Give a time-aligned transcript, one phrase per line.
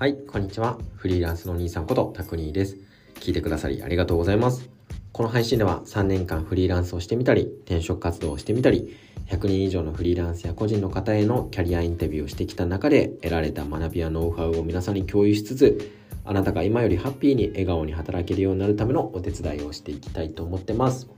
[0.00, 0.78] はい、こんにちは。
[0.96, 2.78] フリーランスの兄さんことタクニーです。
[3.16, 4.70] 聞いてくださりありがとうございます。
[5.12, 15.92] この配信では3年間フリーランスをしてみたり、転職活動をしてみたり、100人以上のフリーランスや個人の方へのキャリアインタビューをしてきた中で得られた学びやノウハウを皆さんに共有しつつ、
[16.24, 21.10] あなたが今よりハッピーに笑顔に働けるようになるためのお手伝いをしていきたいと思ってます。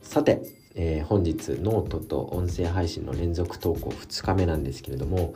[0.00, 0.40] さて、
[0.74, 5.34] えー、本日ノートと音声配信の連続投稿2日目なんですけれども、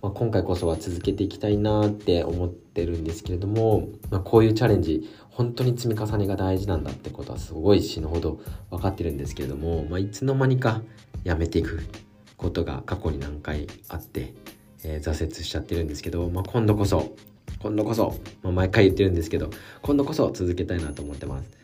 [0.00, 8.40] まあ、今回こそは続けていきたいなって思ってるんですけれども、まあ、こういうチャレンジ本当に積み重ねが大事なんだってことはすごい死ぬほど
[8.70, 10.82] 分かってるんですけれども、まあ、いつの間にか
[11.24, 11.84] やめていく
[12.36, 14.34] ことが過去に何回あって、
[14.84, 17.14] えー、挫折しちゃってるんですけど、まあ、今度こそ
[17.60, 19.50] 今度こそ、まあ、毎回言ってるんですけど
[19.82, 21.61] 今度こそ続けたいなと思ってます。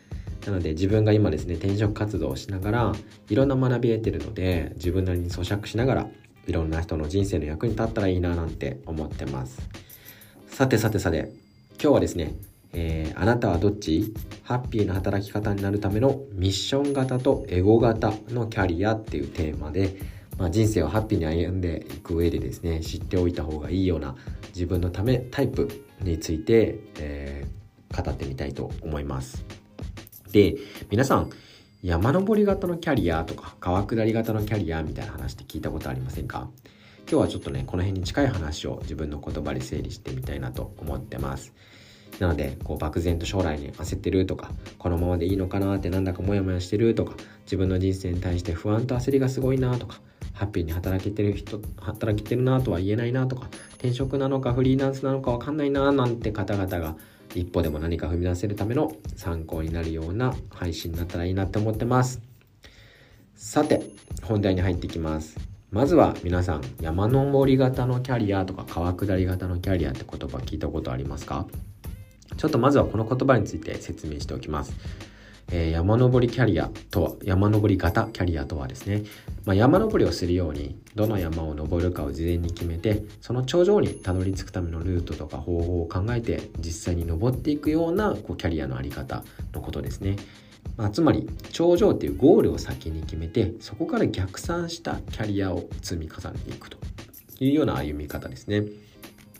[0.49, 2.91] なので自分が今ですね転職活動をしながら
[3.29, 6.07] いろんな学び得てるので自分なりに咀嚼しながら
[6.47, 9.69] いろんな人の人生の役に立ったらいいななんて思ってます
[10.47, 11.31] さてさてさて
[11.81, 12.33] 今日はですね、
[12.73, 14.13] えー、あなたはどっち？
[14.43, 19.95] ハッピーな働き方になるためのミッション型とエゴ型のキャリアっていうテーマで、
[20.39, 24.15] まあ、人生をハッピーに歩んでいく上でですね知っておいた方がいいような
[24.47, 25.69] 自分のためタイプ
[26.01, 29.45] について、えー、語ってみたいと思います。
[30.31, 30.55] で、
[30.89, 31.29] 皆さん、
[31.81, 36.49] 山登り型のキャリアとか川下り型のキャリアみたいな話って聞いたことありませんか？
[37.09, 41.53] 今日はちょっとね、この辺に近い話を自分の言葉で整理してみたいなと思ってます。
[42.19, 50.01] なので、こう漠然と将来に焦ってるとか、このままでいいのかなってなんだかモヤモヤしてるとか、自分の人生に対して不安と焦りがすごいなとか、
[50.33, 56.97] ハッピーに働けてる人、働けてるなとは言えないなとか、転職なのかフリーランスなのかわかんないななんて方々が
[57.35, 62.21] 一歩でも何か踏み出せるための参考になるような配信になったらいいなって思ってます。
[63.35, 63.83] さて、
[64.23, 65.37] 本題に入っていきます。
[65.71, 71.45] まずは皆さん、山登り型のキャリアとか川下り型のキャリアって言葉聞いたことありますか？
[72.37, 74.73] ちょっとまずはこの言葉について説明しておきます。
[75.51, 79.03] えー、山登りキャリアとは、山登り型キャリアとはですね、
[79.45, 89.23] まあ、山登りをするように、どの山を登るかを事前に決めて、その頂上にたどり着くためのルートとか方法を考えて、実際に登っていくようなこうキャリアのあり方
[89.53, 90.17] のことですね。
[90.77, 96.77] まあ、つまり、頂上っていうゴールを先に決めて、そこから逆算したキャリアを積み重ねていくと
[97.39, 98.63] いうような歩み方ですね。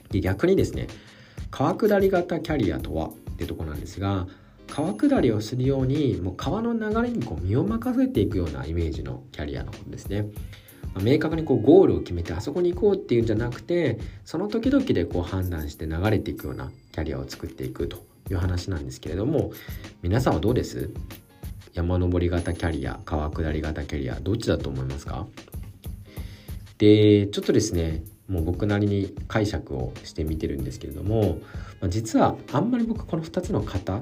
[0.09, 0.87] で逆にですね、
[1.51, 4.27] 川下り型キャリアとはってとこなんですが、
[4.69, 10.27] 川下りをするようにもう川の流れにこう身を任せていくようなイメージのキャリアのことですね。
[10.93, 17.97] まあ、明確にこうゴールを決めてあそこに行こうっていうんじゃなくてその時々でこう判断して流れていくようなキャリアを作っていくと
[18.31, 19.51] いう話なんですけれども
[20.01, 20.89] 皆さんはどうです？
[21.73, 25.27] 山登り型キャリア川下り型キャリアどっちだと思いますか？
[26.79, 31.39] でちょっとですねもう僕なりに解釈をしてみてるんですけれども、
[31.81, 34.01] まあ、実はあんまり僕この2つの型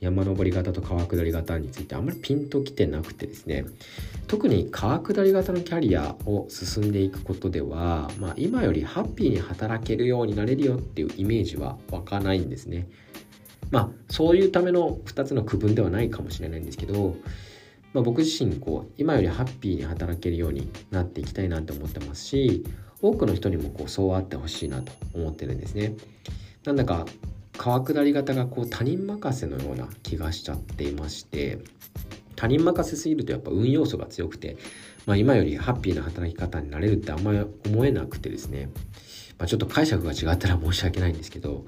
[0.00, 3.64] 山登り型と川下り型についてあんまりピンときてなくてですね
[4.28, 12.86] 特に川下り型のキャリアを進んでいくことでは、まあ、今よりハッピーに働けるようになれるよっていうイメージは湧かないんですね。
[13.70, 17.16] まあそういうための2つの区分ではないかもしれないんですけど、
[17.92, 22.64] まあ、僕自身こう今よりハッピーに働けるようになっていきたいなと思ってますし
[23.02, 25.94] 多くの人にもこうそうあってほしいなと思ってるんですね。
[26.64, 27.06] なんだか
[27.58, 31.58] 川下り型がこう他人任せのような気がしちゃっていまして
[32.36, 34.56] 他人任せすぎるとやっぱ運要素が強くて、
[35.06, 38.70] まあ、今よりハッピーな働き方になれるってあんまり思えなくてですね、
[39.38, 41.66] まあ、ちょっと解釈が違ったら申し訳ないんですけど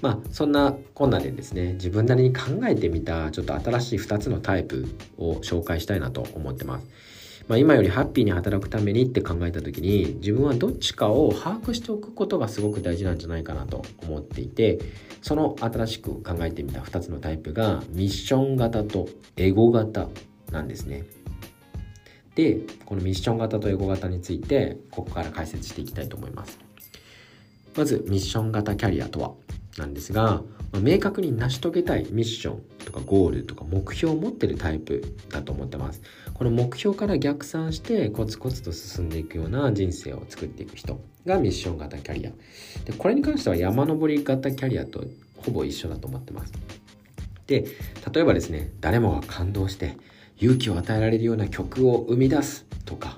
[0.00, 4.86] まあそんなこんなでですね自分なりに考えてみたちょっと新しい2つのタイプ
[5.18, 6.86] を紹介したいなと思ってます。
[7.48, 14.78] まあ、今よりハッピーに働くためにって考えた時に自分はどっちかを把握しておくことがすごく大事なんじゃないかなと思っていて
[15.28, 20.08] その新しく考えてみた2つのタイプがミッション型とエゴ型
[20.50, 21.04] なんですね。
[22.34, 26.58] でこのミッション型とエゴ型についてここから解説していきたいと思います。
[27.76, 29.32] まずミッション型キャリアとは？
[29.78, 30.42] なんですが、
[30.72, 36.02] まあ、明確に成し遂げたいミッションとかゴールとか目標を持ってるタイプだと思ってます。
[36.34, 42.30] この目標から逆算してコツコツと進んでいくような人生を作っていく人がミッション型キャリア。
[42.84, 45.04] でこれに関しては山登り型キャリアと
[45.36, 46.52] ほぼ一緒だと思ってます。
[47.46, 47.64] で、
[48.12, 49.96] 例えばですね、誰もが感動して
[50.36, 53.16] 勇気を与えられるような曲を生み出すとか、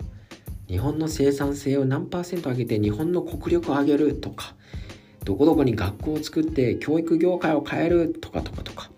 [0.68, 4.54] 日本の生産性を何パーセント上げて日本の国力を上げるとか、
[5.24, 8.90] どこどこに学校を作って教育業界を変えるとかとかとか、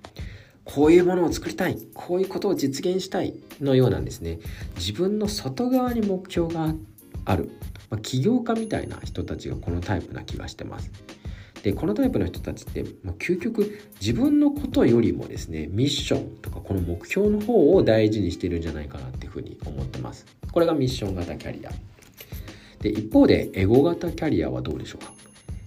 [0.64, 4.38] こういうものを作りたい、こういうことを実現したいのようなんですね。
[4.76, 6.74] 自分の外側に目標が
[7.24, 7.50] ある。
[7.90, 10.90] まあ、起業家みたいな人たちがこのタイプな気がしてます。
[11.62, 21.70] でこのタイプの人たちって、まあ、究極自分のことよりもですねミッションとかこの目標の方を大事にしてるんじゃないかなっていうふうに思ってますこれがミッション型キャリア
[22.80, 25.12] で一方でエゴ型キャリアはどうでしょうか？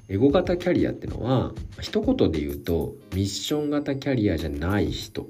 [0.07, 5.27] エゴ型キャリアってのは一言で言うとミッション型キャリアじゃない人。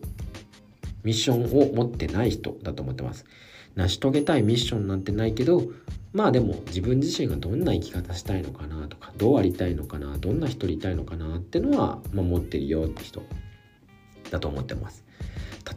[1.04, 3.26] ミッションを持ってない人だと思ってます。
[3.76, 5.64] 成し遂げたいミッションなんてないけど
[6.14, 13.22] まあでも自分自身がどんな生き方したいのかなとかどうありたいのかなどんな人いたいのかなってのは、まあ、持ってるよって人
[14.32, 15.06] だと思ってます。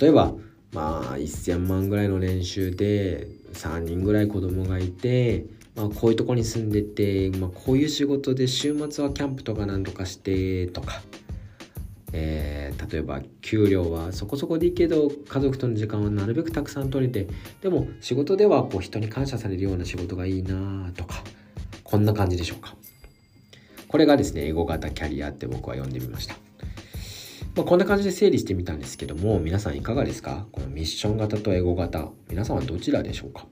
[0.01, 0.33] 例えば
[0.73, 5.45] まあ1000万ぐらいの年収で3人ぐらい子供がいて
[5.79, 11.01] まあ、こういうとこに住んでて、まあ、こういう仕事で週末はキャンプとかなんとかしてとか、
[12.13, 17.33] えー、例えば給料はそこそこでいいけど家族との時間はなるべくたくさん取れて
[17.63, 21.23] でも仕事ではこう人に感謝されるような仕事がいいなとか。
[21.85, 22.77] こんな感じでしょうか。
[23.89, 26.35] これがですねエゴ型キャリアって僕は呼んでみました、
[27.57, 30.47] まあ、こんな感じで整理してみたんですけども皆さんいかがですか？
[30.53, 32.11] このミッション型とエゴ型。
[32.29, 33.47] 皆さんはどちらでしょうか？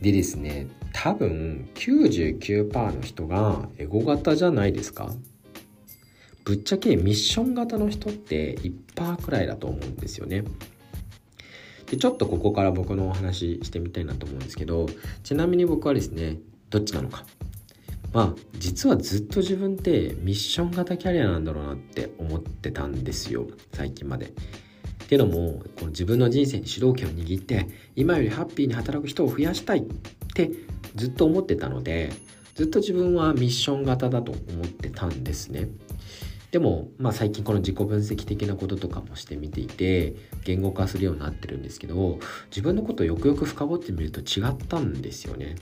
[0.00, 5.12] でですね多分99%の人がエゴ型じゃないですか。
[6.44, 10.44] ぶっちゃけミッション型の人って1%くらいだと思うんですよね。
[11.86, 14.86] でちょっとここから僕のお話してみたいなと思うんですけど
[15.22, 16.38] ちなみに僕はですね
[16.70, 17.24] どっちなのか。
[18.12, 24.32] まあ実はずっと自分ってミッション型キャリアなんだろうなって思ってたんですよ最近まで。
[25.04, 29.82] っていうのもこの自分の人生に主導権を握って今よりハッピーに働く人を増やしたいっ
[30.34, 30.50] て
[30.94, 32.12] ずっと思ってたので
[32.54, 35.68] ずっと自分はミッション型だと思ってたんですね。
[36.52, 40.14] でも、まあ、最近この自己分析的なこととかもしてみていて
[40.44, 45.56] 言語化するようになってるんですけど自分のことをよくよく深掘ってみると違ったんですよね。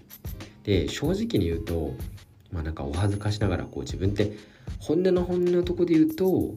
[0.65, 1.95] で正直に言うと
[2.53, 4.37] まあなんかお恥ずかしながらこう自分って
[4.79, 6.55] 本音の本音のとこで言うと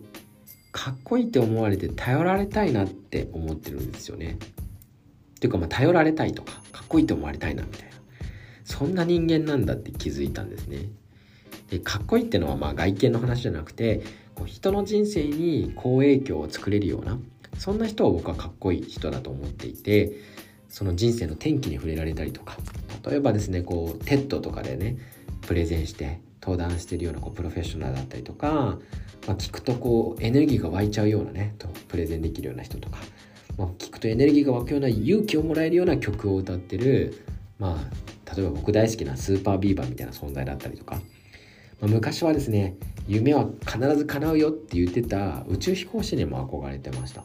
[0.75, 4.37] かっこいいって思われて頼られたいなって思ってるんですよね。
[5.35, 7.95] っていうかまあ頼られたいとかかっこいいって思われたいなみたいな
[8.65, 10.89] そんな人間なんだって気づいたんですね。
[11.69, 14.01] でかっこいいってのはまあ外見の話じゃなくて
[14.35, 17.17] こう人の人生に好影響を作れるような
[17.57, 20.11] そんな人を僕はかっこいい人だと思っていて
[20.67, 22.57] その人生の転機に触れられたりとか
[23.09, 24.97] 例えばですねこう TED とかでね
[25.47, 28.77] プレゼンして登壇してるようなこうプロフェッショナルだったりとか
[29.27, 32.97] まあ、聞くとこうエネルギーが湧いちゃうようなねとプレゼンできるような人とか、
[33.57, 37.25] まあ、聞くとエネルギーが湧くような勇気をもらえるような曲を歌ってる、
[37.59, 41.01] まあ、例えば僕大好きな SUPER BEAVER みたいな存在だったりとか、ま
[41.83, 42.75] あ、昔はですね
[43.07, 47.23] 夢は必ず叶うよって言ってた宇宙飛行士にも憧れてました。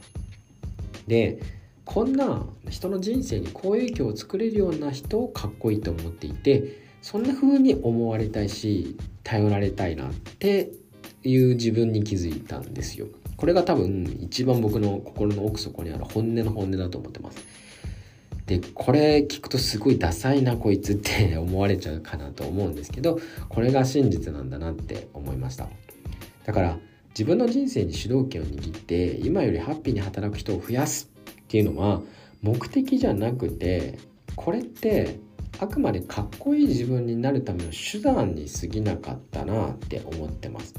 [1.06, 1.40] で
[1.86, 10.70] こんな人の人生に好影響を作れるような人をかっこいいと思っていてそんな風に思われたいし頼られたいなって
[11.22, 13.06] いう自分に気づいたんですよ。
[13.36, 17.44] これが多分一番僕の心の奥底にある本音の本音だと思ってます。
[18.46, 23.18] で、これ聞くとすごいダサいなこいつって思われちゃうかなと思うんですけど、
[23.48, 25.68] これが真実なんだなって思いました。
[26.44, 26.78] だから
[27.10, 31.10] 自分の人生に主導権を握って今よりハッピーに働く人を増やす
[31.42, 32.02] っていうのは
[32.42, 33.98] 目的じゃなくて
[34.36, 35.18] これって
[35.58, 40.74] あくまでかっこいい自分になるための手段に過ぎなかったなって思ってます。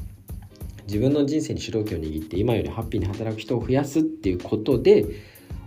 [0.86, 5.06] 自分の人生に主導権を握って今よりハッピーに働く人を増やすっていうことで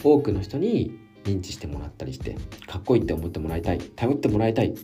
[0.03, 2.37] 多くの人に認知してもらったりして
[2.67, 4.75] かっこいいって思ってもらいたい頼ってもらいたい。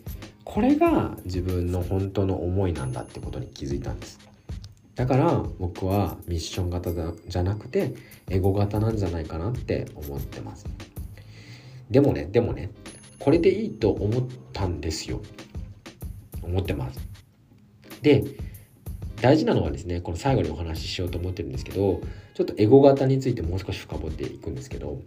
[0.43, 4.19] これが自分の本当の思いなんだってことに気づいたんです。
[4.95, 6.91] だから僕はミッション型
[7.27, 7.93] じゃなくて
[8.29, 10.65] エゴ型なんじゃないかなって思ってます。
[11.89, 12.71] でもねでもね
[13.23, 15.21] これでいいと思ったんですよ。
[16.41, 16.99] 思ってます。
[18.01, 18.23] で
[19.21, 22.01] 大事なのはですねこの最後にお話ししようと思ってるんですけど
[22.33, 24.99] ちょっとエゴ型についてもう少し深掘っていくんですけど、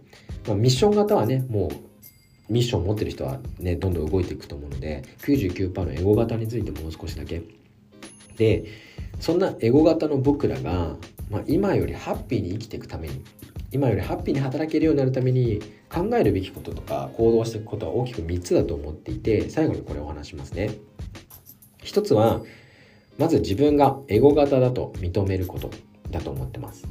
[0.47, 7.41] まあ、ミッション型はねもうミッション持ってる人はねどんどん動いていくと思うので99%のエゴ型についてもう少しだけ。
[8.37, 8.63] で
[9.19, 10.95] そんなエゴ型の僕らが、
[11.29, 13.21] まあ、今よりハッピーに生きていくために
[13.71, 15.59] 今よりハッピーに働けるようになるために
[15.95, 20.71] 考えるべきこととか行動していくことは大きく3つだと思っていて最後にこれをお話しますね。
[21.81, 22.41] 一つは
[23.17, 25.71] まず自分がエゴ型だと認めること
[26.11, 26.85] だと思ってます。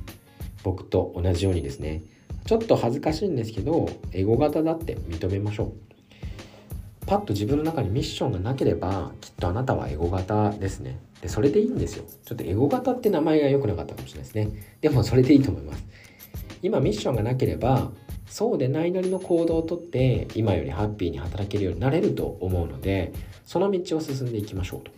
[0.63, 2.03] 僕と同じようにですね。
[2.47, 5.73] ちょっと恥ずかしいんですけどエゴ型だって認めましょう。
[7.07, 10.99] パッと自分の中にミッションがなければきっとあなたはエゴ型ですね。
[11.21, 12.05] でそれでいいんですよ。
[12.25, 14.77] ちょっとエゴ型って名前が良くなかったかもしれないですね。
[14.81, 15.85] でもそれでいいと思います。
[16.63, 17.93] 今ミッションがなければ
[18.27, 23.13] そうでないなりの行動をとって今よりハッピーに働けるようになれると思うので
[23.45, 24.91] その道を進んでいきましょうと。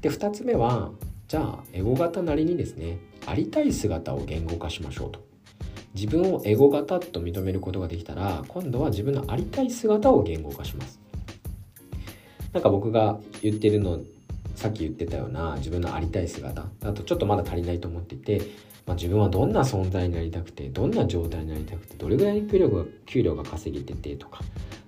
[0.00, 0.90] で2つ目は
[1.28, 5.24] じゃあエゴ型なりにですねありたい姿を言語化しましょうと。
[5.94, 10.98] 自分をエゴ型と認めることができたら今度は自分のありたい姿を言語化します。
[12.52, 14.00] なんか僕が言ってるの
[14.54, 18.42] さっき言ってたような自分のありたい姿あとちょっとまだ足りないと思っていて、
[18.86, 24.40] まあ、自分はどんな存在になりたくてどんな状態になりたくてどれぐらい給料が給料が稼げててとか、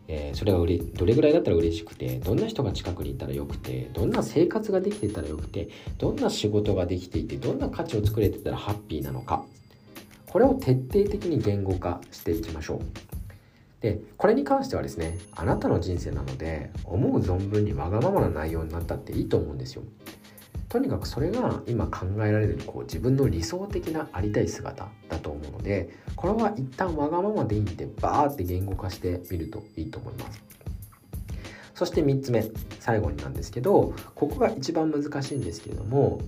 [0.08, 9.44] えー、それがうれどれぐらいだったら嬉しくてどんな人が近くにいたらよくてどんな生活ができてたらよくてどんな仕事ができていてどんな価値を作れてたらハッピーなのか。
[10.34, 12.80] これを徹底的に言語化していきましょう。
[13.80, 19.82] でこれに関してはですねあなたの人生なので思う存分にわがままな内容になったっていいと思うんですよ。
[20.74, 30.42] とにかくそれが今考えられるこう自分の理想的なありたい姿だと思うのでこれは一旦わがままでいいんでバーって言語化してみるといいと思います。
[31.76, 32.44] そして3つ目
[32.80, 36.20] 最後になんですけどここが一番難しいんですけれども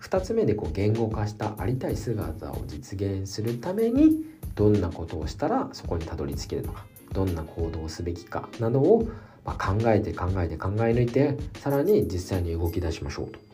[0.00, 9.06] 2つ目でこう言語化したありたい姿を実現するためにどんなことをしたらそこにたどり着けるのかどんな行動をすべきかなどを、
[9.44, 13.51] ま考えて考えて考え抜いてさらに実際に動き出しましょうと。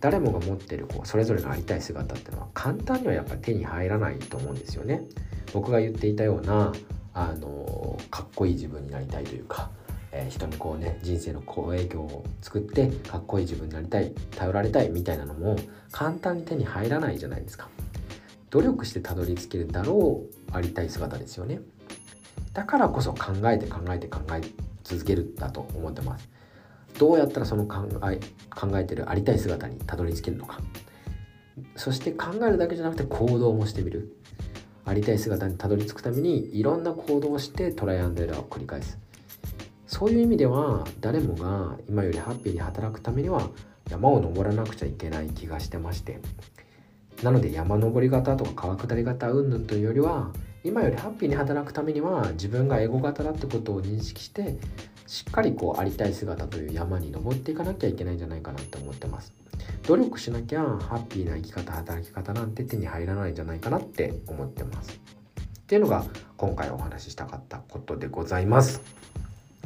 [0.00, 5.02] 誰もが持ってるこうそれぞれのありたい姿っていうのは簡単にはやっぱり手に入らないと思うんですよね。
[5.52, 6.72] 僕が言っていたような
[7.14, 9.70] あのかっこいい自分になりたいというか
[10.12, 15.56] えー、人にこうね人生の好影響を作ってかっこいい自分になりたい頼られたいみたいなのも
[15.92, 17.68] 簡単に手に入らないじゃないですか。
[18.50, 21.60] 努力してたどり着けるだろうありたい姿ですよね。
[22.54, 24.40] だからこそ考えて考えて考え
[24.84, 26.28] 続けるんだと思ってます。
[26.98, 30.58] どうやったらその考え考えてるありたい姿にたどり着けるのか。
[31.76, 34.16] そして考えるだけじゃなくて行動もしてみる。
[34.84, 38.98] ありたい姿にたどり着くためにいろんな行動をしてトライアンドエラーを繰り返す。
[39.86, 43.48] そういう意味では誰もが今よりハッピーに働くためには
[43.90, 46.20] 山を登らなくちゃいけない気がしてまして。
[47.22, 50.30] なので山登り型とか川下り型うんぬんというよりは
[50.64, 54.58] 今よりハッピーに働くためには自分がエゴ型だってことを認識して
[55.06, 59.32] しっかりこうありたい姿という山に登っていかなきゃいけないんじゃないかなって思ってます。
[59.86, 65.00] 努力しなきゃハッピーな生き方働き方なんて手に入らないんじゃないかなって思ってます。
[65.60, 66.04] っていうのが
[66.36, 68.82] 今回お話ししたかったことでございます。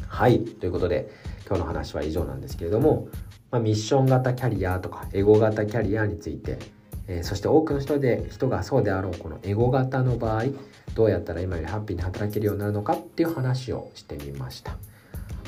[0.07, 0.45] はい。
[0.45, 1.11] ということで
[1.47, 3.09] 今日の話は以上なんですけれども、
[3.51, 6.59] まあ、ミッション型キャリアとかエゴ型キャリアについて、
[7.09, 10.45] えー、そして多くの人で人がそうであろうこのエゴ型の場合
[10.95, 14.77] どうやったら今よりハッピーに働けるようになるのかっていう話をしてみました。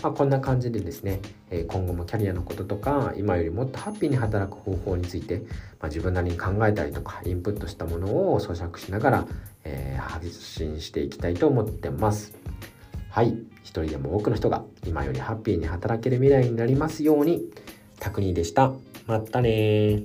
[0.03, 1.21] まあ、こんな感じでですね、
[1.51, 5.39] え今後もキャリアのこととか今よりもっとハッピーに働く方法について、
[5.81, 9.27] まあ、自分なりに考えたりとかインプットしたものを咀嚼しながら、
[9.65, 12.35] えー、発信していきたいと思ってます。
[13.09, 17.43] はい一人でも多くの人が今よりハッピーに働ける未来になりますように、
[17.99, 18.73] タクニーでした。
[19.07, 20.03] またね